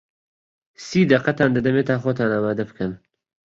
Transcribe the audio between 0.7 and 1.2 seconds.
سی